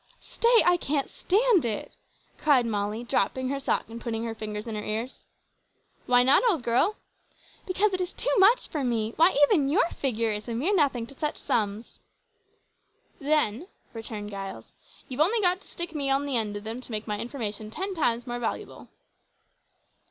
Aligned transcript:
"Stay, 0.19 0.63
I 0.65 0.77
can't 0.77 1.11
stand 1.11 1.63
it!" 1.63 1.95
cried 2.39 2.65
Molly, 2.65 3.03
dropping 3.03 3.49
her 3.49 3.59
sock 3.59 3.87
and 3.87 4.01
putting 4.01 4.23
her 4.23 4.33
fingers 4.33 4.65
in 4.65 4.73
her 4.73 4.81
ears. 4.81 5.25
"Why 6.07 6.23
not, 6.23 6.41
old 6.49 6.63
girl?" 6.63 6.95
"Because 7.67 7.93
it 7.93 8.01
is 8.01 8.11
too 8.11 8.33
much 8.39 8.67
for 8.67 8.83
me; 8.83 9.13
why, 9.17 9.37
even 9.43 9.69
your 9.69 9.87
figure 9.91 10.31
is 10.31 10.49
a 10.49 10.55
mere 10.55 10.73
nothing 10.73 11.05
to 11.05 11.13
such 11.19 11.37
sums!" 11.37 11.99
"Then," 13.19 13.67
returned 13.93 14.31
Giles, 14.31 14.71
"you've 15.07 15.21
only 15.21 15.39
got 15.39 15.61
to 15.61 15.67
stick 15.67 15.93
me 15.93 16.09
on 16.09 16.21
to 16.21 16.25
the 16.25 16.35
end 16.37 16.57
of 16.57 16.63
them 16.63 16.81
to 16.81 16.91
make 16.91 17.05
my 17.07 17.19
information 17.19 17.69
ten 17.69 17.93
times 17.93 18.25
more 18.25 18.39
valuable." 18.39 18.87